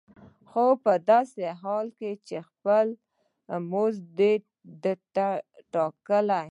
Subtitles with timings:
[0.49, 2.85] خو په داسې حال کې چې خپل
[3.71, 4.33] مزد دې
[4.83, 4.93] دی
[5.73, 6.39] ټاکلی.